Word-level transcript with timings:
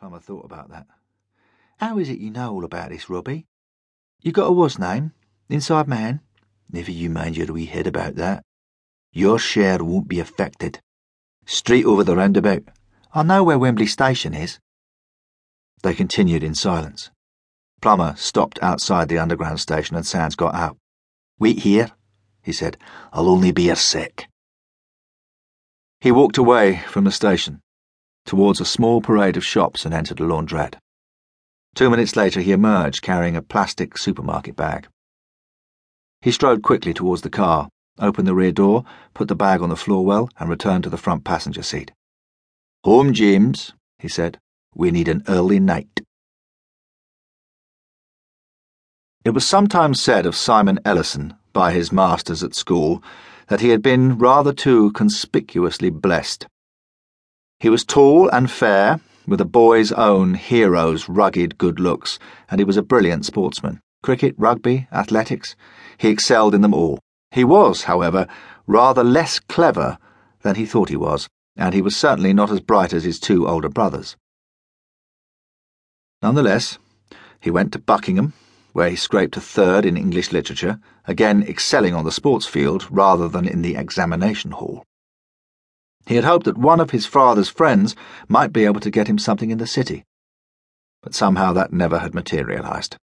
Plummer 0.00 0.18
thought 0.18 0.46
about 0.46 0.70
that. 0.70 0.86
How 1.78 1.98
is 1.98 2.08
it 2.08 2.20
you 2.20 2.30
know 2.30 2.54
all 2.54 2.64
about 2.64 2.88
this, 2.88 3.10
Robbie? 3.10 3.46
You 4.22 4.32
got 4.32 4.46
a 4.46 4.52
was 4.52 4.78
name? 4.78 5.12
Inside 5.50 5.88
man? 5.88 6.20
Never 6.72 6.90
you 6.90 7.10
mind 7.10 7.36
your 7.36 7.52
wee 7.52 7.66
head 7.66 7.86
about 7.86 8.14
that. 8.14 8.42
Your 9.12 9.38
share 9.38 9.84
won't 9.84 10.08
be 10.08 10.18
affected. 10.18 10.80
Straight 11.44 11.84
over 11.84 12.02
the 12.02 12.16
roundabout. 12.16 12.62
I 13.12 13.22
know 13.24 13.44
where 13.44 13.58
Wembley 13.58 13.84
Station 13.84 14.32
is. 14.32 14.58
They 15.82 15.92
continued 15.92 16.42
in 16.42 16.54
silence. 16.54 17.10
Plummer 17.82 18.14
stopped 18.16 18.58
outside 18.62 19.10
the 19.10 19.18
underground 19.18 19.60
station 19.60 19.96
and 19.96 20.06
Sands 20.06 20.34
got 20.34 20.54
out. 20.54 20.78
Wait 21.38 21.58
here, 21.58 21.90
he 22.42 22.52
said. 22.52 22.78
I'll 23.12 23.28
only 23.28 23.52
be 23.52 23.68
a 23.68 23.76
sec. 23.76 24.30
He 26.00 26.10
walked 26.10 26.38
away 26.38 26.78
from 26.88 27.04
the 27.04 27.12
station, 27.12 27.60
towards 28.24 28.60
a 28.60 28.64
small 28.64 29.00
parade 29.00 29.36
of 29.36 29.44
shops 29.44 29.84
and 29.84 29.94
entered 29.94 30.20
a 30.20 30.24
laundrette. 30.24 30.76
Two 31.74 31.90
minutes 31.90 32.16
later, 32.16 32.40
he 32.40 32.52
emerged 32.52 33.02
carrying 33.02 33.36
a 33.36 33.42
plastic 33.42 33.96
supermarket 33.96 34.56
bag. 34.56 34.88
He 36.22 36.32
strode 36.32 36.62
quickly 36.62 36.92
towards 36.92 37.22
the 37.22 37.30
car, 37.30 37.68
opened 37.98 38.26
the 38.26 38.34
rear 38.34 38.52
door, 38.52 38.84
put 39.14 39.28
the 39.28 39.34
bag 39.34 39.62
on 39.62 39.68
the 39.68 39.76
floor 39.76 40.04
well, 40.04 40.28
and 40.38 40.50
returned 40.50 40.84
to 40.84 40.90
the 40.90 40.98
front 40.98 41.24
passenger 41.24 41.62
seat. 41.62 41.92
Home, 42.84 43.12
James, 43.12 43.72
he 43.98 44.08
said. 44.08 44.38
We 44.74 44.90
need 44.90 45.08
an 45.08 45.22
early 45.28 45.58
night. 45.60 46.00
It 49.24 49.30
was 49.30 49.46
sometimes 49.46 50.00
said 50.00 50.24
of 50.24 50.34
Simon 50.36 50.78
Ellison 50.84 51.34
by 51.52 51.72
his 51.72 51.92
masters 51.92 52.42
at 52.42 52.54
school 52.54 53.02
that 53.48 53.60
he 53.60 53.70
had 53.70 53.82
been 53.82 54.16
rather 54.16 54.52
too 54.52 54.92
conspicuously 54.92 55.90
blessed. 55.90 56.46
He 57.60 57.68
was 57.68 57.84
tall 57.84 58.30
and 58.30 58.50
fair, 58.50 59.00
with 59.26 59.38
a 59.38 59.44
boy's 59.44 59.92
own 59.92 60.32
hero's 60.32 61.10
rugged 61.10 61.58
good 61.58 61.78
looks, 61.78 62.18
and 62.50 62.58
he 62.58 62.64
was 62.64 62.78
a 62.78 62.82
brilliant 62.82 63.26
sportsman. 63.26 63.80
Cricket, 64.02 64.34
rugby, 64.38 64.88
athletics, 64.90 65.54
he 65.98 66.08
excelled 66.08 66.54
in 66.54 66.62
them 66.62 66.72
all. 66.72 66.98
He 67.30 67.44
was, 67.44 67.82
however, 67.82 68.26
rather 68.66 69.04
less 69.04 69.38
clever 69.38 69.98
than 70.40 70.54
he 70.54 70.64
thought 70.64 70.88
he 70.88 70.96
was, 70.96 71.28
and 71.54 71.74
he 71.74 71.82
was 71.82 71.94
certainly 71.94 72.32
not 72.32 72.50
as 72.50 72.60
bright 72.60 72.94
as 72.94 73.04
his 73.04 73.20
two 73.20 73.46
older 73.46 73.68
brothers. 73.68 74.16
Nonetheless, 76.22 76.78
he 77.40 77.50
went 77.50 77.74
to 77.74 77.78
Buckingham, 77.78 78.32
where 78.72 78.88
he 78.88 78.96
scraped 78.96 79.36
a 79.36 79.40
third 79.40 79.84
in 79.84 79.98
English 79.98 80.32
literature, 80.32 80.80
again 81.06 81.42
excelling 81.42 81.94
on 81.94 82.06
the 82.06 82.12
sports 82.12 82.46
field 82.46 82.86
rather 82.90 83.28
than 83.28 83.46
in 83.46 83.60
the 83.60 83.76
examination 83.76 84.52
hall. 84.52 84.82
He 86.06 86.16
had 86.16 86.24
hoped 86.24 86.44
that 86.46 86.58
one 86.58 86.80
of 86.80 86.90
his 86.90 87.06
father's 87.06 87.48
friends 87.48 87.94
might 88.28 88.52
be 88.52 88.64
able 88.64 88.80
to 88.80 88.90
get 88.90 89.08
him 89.08 89.18
something 89.18 89.50
in 89.50 89.58
the 89.58 89.66
city, 89.66 90.04
but 91.02 91.14
somehow 91.14 91.52
that 91.52 91.72
never 91.72 91.98
had 91.98 92.14
materialized. 92.14 92.96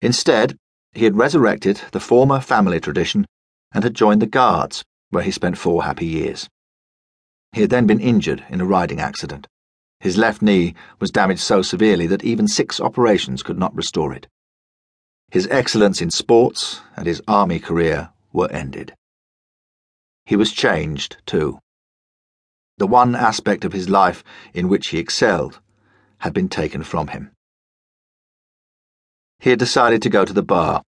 Instead, 0.00 0.56
he 0.92 1.04
had 1.04 1.16
resurrected 1.16 1.80
the 1.92 2.00
former 2.00 2.40
family 2.40 2.80
tradition 2.80 3.26
and 3.72 3.84
had 3.84 3.94
joined 3.94 4.22
the 4.22 4.26
Guards, 4.26 4.84
where 5.10 5.24
he 5.24 5.30
spent 5.30 5.58
four 5.58 5.84
happy 5.84 6.06
years. 6.06 6.48
He 7.52 7.62
had 7.62 7.70
then 7.70 7.86
been 7.86 8.00
injured 8.00 8.44
in 8.48 8.60
a 8.60 8.66
riding 8.66 9.00
accident. 9.00 9.46
His 10.00 10.16
left 10.18 10.42
knee 10.42 10.74
was 11.00 11.10
damaged 11.10 11.40
so 11.40 11.62
severely 11.62 12.06
that 12.08 12.24
even 12.24 12.46
six 12.46 12.80
operations 12.80 13.42
could 13.42 13.58
not 13.58 13.74
restore 13.74 14.12
it. 14.12 14.26
His 15.30 15.48
excellence 15.48 16.00
in 16.00 16.10
sports 16.10 16.80
and 16.96 17.06
his 17.06 17.22
army 17.26 17.58
career 17.58 18.10
were 18.32 18.50
ended. 18.50 18.94
He 20.26 20.36
was 20.36 20.52
changed, 20.52 21.16
too. 21.26 21.58
The 22.78 22.86
one 22.86 23.14
aspect 23.14 23.64
of 23.64 23.72
his 23.72 23.88
life 23.88 24.24
in 24.52 24.68
which 24.68 24.88
he 24.88 24.98
excelled 24.98 25.60
had 26.18 26.32
been 26.32 26.48
taken 26.48 26.82
from 26.82 27.08
him. 27.08 27.30
He 29.38 29.50
had 29.50 29.58
decided 29.58 30.02
to 30.02 30.10
go 30.10 30.24
to 30.24 30.32
the 30.32 30.42
bar. 30.42 30.82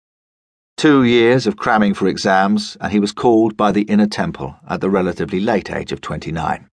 Two 0.76 1.04
years 1.04 1.46
of 1.46 1.56
cramming 1.56 1.94
for 1.94 2.08
exams, 2.08 2.76
and 2.80 2.92
he 2.92 2.98
was 2.98 3.12
called 3.12 3.56
by 3.56 3.70
the 3.70 3.82
Inner 3.82 4.06
Temple 4.06 4.56
at 4.68 4.80
the 4.80 4.90
relatively 4.90 5.40
late 5.40 5.70
age 5.70 5.92
of 5.92 6.00
29. 6.00 6.68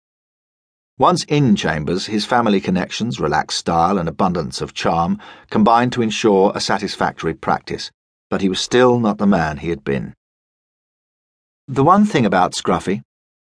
Once 0.98 1.24
in 1.26 1.56
chambers, 1.56 2.06
his 2.06 2.26
family 2.26 2.62
connections, 2.62 3.20
relaxed 3.20 3.58
style, 3.58 3.98
and 3.98 4.08
abundance 4.08 4.62
of 4.62 4.74
charm 4.74 5.20
combined 5.50 5.92
to 5.92 6.02
ensure 6.02 6.52
a 6.56 6.62
satisfactory 6.62 7.34
practice, 7.34 7.92
but 8.30 8.42
he 8.42 8.50
was 8.50 8.62
still 8.62 9.00
not 9.00 9.18
the 9.18 9.28
man 9.28 9.58
he 9.58 9.70
had 9.70 9.84
been. 9.84 10.14
The 11.68 11.84
one 11.84 12.06
thing 12.06 12.26
about 12.26 12.54
Scruffy, 12.54 13.02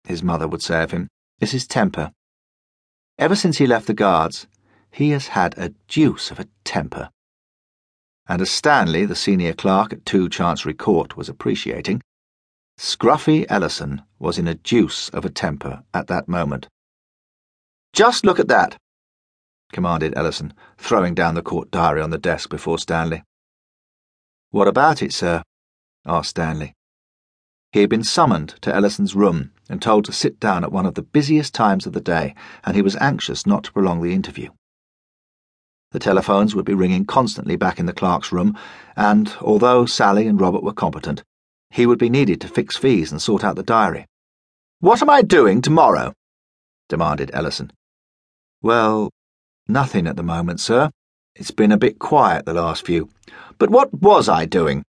his 0.04 0.22
mother 0.22 0.48
would 0.48 0.62
say 0.62 0.82
of 0.82 0.90
him, 0.90 1.08
is 1.40 1.52
his 1.52 1.66
temper. 1.66 2.12
Ever 3.18 3.36
since 3.36 3.58
he 3.58 3.66
left 3.66 3.86
the 3.86 3.94
Guards, 3.94 4.46
he 4.90 5.10
has 5.10 5.28
had 5.28 5.56
a 5.56 5.70
deuce 5.88 6.30
of 6.30 6.40
a 6.40 6.48
temper. 6.64 7.10
And 8.28 8.42
as 8.42 8.50
Stanley, 8.50 9.04
the 9.04 9.14
senior 9.14 9.52
clerk 9.52 9.92
at 9.92 10.04
2 10.04 10.28
Chancery 10.28 10.74
Court, 10.74 11.16
was 11.16 11.28
appreciating, 11.28 12.02
Scruffy 12.78 13.46
Ellison 13.48 14.02
was 14.18 14.38
in 14.38 14.48
a 14.48 14.54
deuce 14.54 15.08
of 15.10 15.24
a 15.24 15.30
temper 15.30 15.82
at 15.94 16.08
that 16.08 16.28
moment. 16.28 16.68
Just 17.92 18.26
look 18.26 18.38
at 18.38 18.48
that, 18.48 18.76
commanded 19.72 20.12
Ellison, 20.16 20.52
throwing 20.76 21.14
down 21.14 21.34
the 21.34 21.42
court 21.42 21.70
diary 21.70 22.02
on 22.02 22.10
the 22.10 22.18
desk 22.18 22.50
before 22.50 22.78
Stanley. 22.78 23.22
What 24.50 24.68
about 24.68 25.02
it, 25.02 25.12
sir? 25.12 25.42
asked 26.04 26.30
Stanley. 26.30 26.74
He 27.76 27.82
had 27.82 27.90
been 27.90 28.04
summoned 28.04 28.54
to 28.62 28.74
Ellison's 28.74 29.14
room 29.14 29.50
and 29.68 29.82
told 29.82 30.06
to 30.06 30.12
sit 30.12 30.40
down 30.40 30.64
at 30.64 30.72
one 30.72 30.86
of 30.86 30.94
the 30.94 31.02
busiest 31.02 31.52
times 31.52 31.84
of 31.84 31.92
the 31.92 32.00
day, 32.00 32.34
and 32.64 32.74
he 32.74 32.80
was 32.80 32.96
anxious 32.96 33.44
not 33.44 33.64
to 33.64 33.72
prolong 33.72 34.00
the 34.00 34.14
interview. 34.14 34.48
The 35.90 35.98
telephones 35.98 36.54
would 36.54 36.64
be 36.64 36.72
ringing 36.72 37.04
constantly 37.04 37.54
back 37.54 37.78
in 37.78 37.84
the 37.84 37.92
clerk's 37.92 38.32
room, 38.32 38.56
and 38.96 39.36
although 39.42 39.84
Sally 39.84 40.26
and 40.26 40.40
Robert 40.40 40.62
were 40.62 40.72
competent, 40.72 41.22
he 41.68 41.84
would 41.84 41.98
be 41.98 42.08
needed 42.08 42.40
to 42.40 42.48
fix 42.48 42.78
fees 42.78 43.12
and 43.12 43.20
sort 43.20 43.44
out 43.44 43.56
the 43.56 43.62
diary. 43.62 44.06
What 44.80 45.02
am 45.02 45.10
I 45.10 45.20
doing 45.20 45.60
tomorrow? 45.60 46.14
demanded 46.88 47.30
Ellison. 47.34 47.72
Well, 48.62 49.10
nothing 49.68 50.06
at 50.06 50.16
the 50.16 50.22
moment, 50.22 50.60
sir. 50.60 50.90
It's 51.34 51.50
been 51.50 51.72
a 51.72 51.76
bit 51.76 51.98
quiet 51.98 52.46
the 52.46 52.54
last 52.54 52.86
few. 52.86 53.10
But 53.58 53.68
what 53.68 53.92
was 53.92 54.30
I 54.30 54.46
doing? 54.46 54.82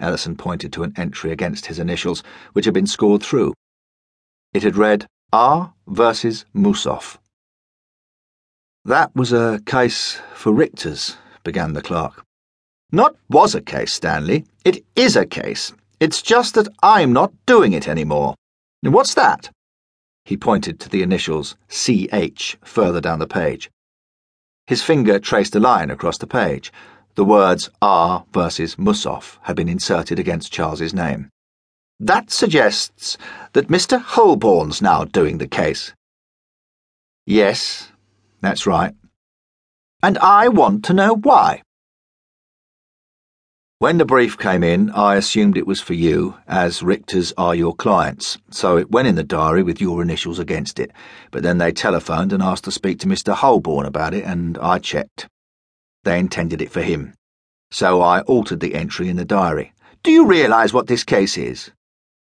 Ellison 0.00 0.36
pointed 0.36 0.72
to 0.72 0.82
an 0.82 0.92
entry 0.96 1.30
against 1.30 1.66
his 1.66 1.78
initials, 1.78 2.22
which 2.52 2.64
had 2.64 2.74
been 2.74 2.86
scored 2.86 3.22
through. 3.22 3.54
It 4.52 4.62
had 4.62 4.76
read 4.76 5.06
R 5.32 5.74
versus 5.86 6.44
Musoff. 6.54 7.18
That 8.84 9.14
was 9.16 9.32
a 9.32 9.60
case 9.66 10.20
for 10.34 10.52
Richter's, 10.52 11.16
began 11.42 11.72
the 11.72 11.82
clerk. 11.82 12.24
Not 12.92 13.16
was 13.28 13.54
a 13.54 13.62
case, 13.62 13.94
Stanley. 13.94 14.44
It 14.64 14.84
is 14.94 15.16
a 15.16 15.26
case. 15.26 15.72
It's 16.00 16.22
just 16.22 16.54
that 16.54 16.68
I'm 16.82 17.12
not 17.12 17.32
doing 17.46 17.72
it 17.72 17.88
anymore. 17.88 18.34
What's 18.82 19.14
that? 19.14 19.50
He 20.24 20.36
pointed 20.36 20.78
to 20.80 20.88
the 20.88 21.02
initials 21.02 21.56
CH 21.68 22.56
further 22.62 23.00
down 23.00 23.18
the 23.18 23.26
page. 23.26 23.70
His 24.66 24.82
finger 24.82 25.18
traced 25.18 25.54
a 25.56 25.60
line 25.60 25.90
across 25.90 26.18
the 26.18 26.26
page. 26.26 26.72
The 27.16 27.24
words 27.24 27.70
R 27.80 28.24
versus 28.32 28.74
Musoff 28.74 29.38
had 29.42 29.54
been 29.54 29.68
inserted 29.68 30.18
against 30.18 30.52
Charles's 30.52 30.92
name. 30.92 31.30
That 32.00 32.32
suggests 32.32 33.16
that 33.52 33.68
Mr. 33.68 34.00
Holborne's 34.00 34.82
now 34.82 35.04
doing 35.04 35.38
the 35.38 35.46
case. 35.46 35.94
Yes, 37.24 37.92
that's 38.40 38.66
right. 38.66 38.94
And 40.02 40.18
I 40.18 40.48
want 40.48 40.84
to 40.86 40.92
know 40.92 41.14
why. 41.14 41.62
When 43.78 43.98
the 43.98 44.04
brief 44.04 44.36
came 44.36 44.64
in, 44.64 44.90
I 44.90 45.14
assumed 45.14 45.56
it 45.56 45.66
was 45.68 45.80
for 45.80 45.94
you, 45.94 46.36
as 46.48 46.80
Richters 46.80 47.32
are 47.38 47.54
your 47.54 47.76
clients, 47.76 48.38
so 48.50 48.76
it 48.76 48.90
went 48.90 49.06
in 49.06 49.14
the 49.14 49.22
diary 49.22 49.62
with 49.62 49.80
your 49.80 50.02
initials 50.02 50.40
against 50.40 50.80
it. 50.80 50.90
But 51.30 51.44
then 51.44 51.58
they 51.58 51.70
telephoned 51.70 52.32
and 52.32 52.42
asked 52.42 52.64
to 52.64 52.72
speak 52.72 52.98
to 53.00 53.06
Mr. 53.06 53.34
Holborne 53.34 53.86
about 53.86 54.14
it, 54.14 54.24
and 54.24 54.58
I 54.58 54.78
checked. 54.78 55.28
They 56.04 56.18
intended 56.18 56.62
it 56.62 56.70
for 56.70 56.82
him. 56.82 57.14
So 57.70 58.00
I 58.00 58.20
altered 58.20 58.60
the 58.60 58.74
entry 58.74 59.08
in 59.08 59.16
the 59.16 59.24
diary. 59.24 59.72
Do 60.02 60.10
you 60.10 60.26
realise 60.26 60.72
what 60.72 60.86
this 60.86 61.02
case 61.02 61.36
is? 61.36 61.70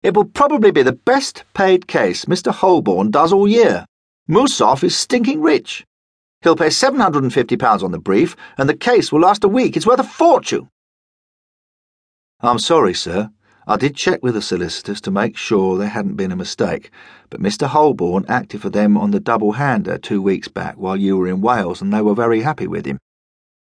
It 0.03 0.15
will 0.15 0.25
probably 0.25 0.71
be 0.71 0.83
the 0.83 0.93
best 0.93 1.43
paid 1.53 1.87
case 1.87 2.25
Mr. 2.25 2.51
Holborne 2.51 3.11
does 3.11 3.33
all 3.33 3.47
year. 3.47 3.85
Musoff 4.29 4.83
is 4.83 4.95
stinking 4.95 5.41
rich. 5.41 5.85
He'll 6.41 6.55
pay 6.55 6.67
£750 6.67 7.83
on 7.83 7.91
the 7.91 7.99
brief, 7.99 8.35
and 8.57 8.69
the 8.69 8.77
case 8.77 9.11
will 9.11 9.19
last 9.19 9.43
a 9.43 9.47
week. 9.47 9.75
It's 9.75 9.85
worth 9.85 9.99
a 9.99 10.03
fortune. 10.03 10.69
I'm 12.39 12.59
sorry, 12.59 12.93
sir. 12.93 13.29
I 13.67 13.77
did 13.77 13.95
check 13.95 14.23
with 14.23 14.33
the 14.33 14.41
solicitors 14.41 15.01
to 15.01 15.11
make 15.11 15.37
sure 15.37 15.77
there 15.77 15.89
hadn't 15.89 16.15
been 16.15 16.31
a 16.31 16.35
mistake, 16.35 16.89
but 17.29 17.41
Mr. 17.41 17.67
Holborne 17.67 18.25
acted 18.27 18.61
for 18.61 18.69
them 18.69 18.97
on 18.97 19.11
the 19.11 19.19
double 19.19 19.53
hander 19.53 19.97
two 19.97 20.21
weeks 20.21 20.47
back 20.47 20.75
while 20.77 20.97
you 20.97 21.17
were 21.17 21.27
in 21.27 21.41
Wales, 21.41 21.81
and 21.81 21.93
they 21.93 22.01
were 22.01 22.15
very 22.15 22.41
happy 22.41 22.65
with 22.65 22.85
him. 22.85 22.97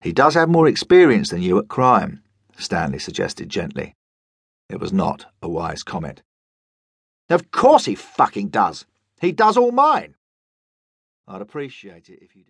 He 0.02 0.14
does 0.14 0.34
have 0.36 0.50
more 0.50 0.68
experience 0.68 1.30
than 1.30 1.42
you 1.42 1.60
at 1.60 1.68
crime, 1.68 2.24
Stanley 2.58 3.00
suggested 3.00 3.50
gently. 3.50 3.96
It 4.70 4.80
was 4.80 4.94
not 4.94 5.26
a 5.42 5.50
wise 5.50 5.84
comment. 5.84 6.22
Of 7.30 7.52
course 7.52 7.86
he 7.86 7.96
fucking 7.96 8.50
does. 8.50 8.86
He 9.20 9.32
does 9.32 9.58
all 9.58 9.72
mine. 9.72 10.16
I'd 11.28 11.42
appreciate 11.42 12.10
it 12.10 12.20
if 12.22 12.36
you 12.36 12.44
did. 12.44 12.48